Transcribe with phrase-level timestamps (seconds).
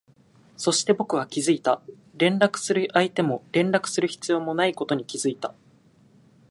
[0.57, 1.79] そして、僕は気づいた、
[2.17, 5.53] 連絡する相手も連絡する必要もないことに気づいた